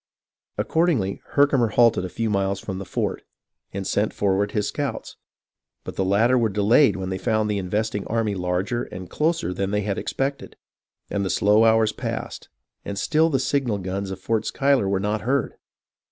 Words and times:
Accordingly, 0.57 1.21
Herkimer 1.33 1.67
halted 1.67 2.03
a 2.05 2.09
few 2.09 2.31
miles 2.31 2.59
from 2.59 2.79
the 2.79 2.85
fort, 2.87 3.21
and 3.71 3.85
sent 3.85 4.15
forward 4.15 4.51
his 4.51 4.67
scouts; 4.69 5.15
but 5.83 5.95
the 5.95 6.03
latter 6.03 6.39
were 6.39 6.49
delayed 6.49 6.95
IN 6.95 7.01
THE 7.01 7.05
MOHAWK 7.05 7.21
VALLEY 7.21 7.37
1 7.41 7.45
95 7.45 7.45
when 7.45 7.51
they 7.51 7.51
found 7.51 7.51
the 7.51 7.57
investing 7.59 8.07
army 8.07 8.33
larger 8.33 8.83
and 8.85 9.09
closer 9.11 9.53
than 9.53 9.69
they 9.69 9.81
had 9.81 9.99
expected, 9.99 10.55
and 11.11 11.23
the 11.23 11.29
slow 11.29 11.65
hours 11.65 11.91
passed, 11.91 12.49
and 12.83 12.97
still 12.97 13.29
the 13.29 13.37
signal 13.37 13.77
guns 13.77 14.09
of 14.09 14.19
Fort 14.19 14.47
Schuyler 14.47 14.89
were 14.89 14.99
not 14.99 15.21
heard. 15.21 15.53